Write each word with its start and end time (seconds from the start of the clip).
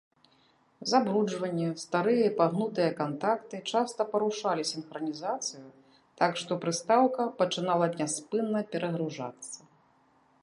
Забруджванне, 0.91 1.65
старыя 1.81 2.23
і 2.29 2.31
пагнутыя 2.39 2.93
кантакты 3.01 3.59
часта 3.75 4.07
парушалі 4.13 4.63
сінхранізацыю, 4.71 5.63
так 6.21 6.31
што 6.45 6.57
прыстаўка 6.63 7.27
пачынала 7.43 7.91
няспынна 7.99 8.59
перагружацца. 8.77 9.59